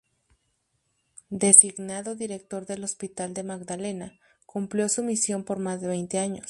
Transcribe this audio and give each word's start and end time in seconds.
Designado 1.29 2.15
Director 2.15 2.65
del 2.65 2.83
Hospital 2.83 3.35
de 3.35 3.43
Magdalena, 3.43 4.19
cumplió 4.47 4.89
su 4.89 5.03
misión 5.03 5.43
por 5.43 5.59
más 5.59 5.79
de 5.79 5.89
veinte 5.89 6.17
años. 6.17 6.39